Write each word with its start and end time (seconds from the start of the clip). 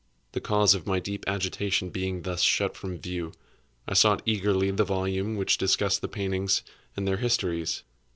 The 0.31 0.41
cause 0.41 0.73
of 0.73 0.87
my 0.87 0.99
deep 0.99 1.23
agitation 1.27 1.91
being 1.91 2.23
thus 2.23 2.41
shut 2.41 2.75
from 2.75 2.97
view, 2.97 3.33
I 3.87 3.93
sought 3.93 4.23
eagerly 4.25 4.71
the 4.71 4.83
volume 4.83 5.35
which 5.35 5.59
discussed 5.59 6.01
the 6.01 6.07
paintings 6.07 6.63
and 6.97 7.07
their 7.07 7.17
histories. 7.17 7.83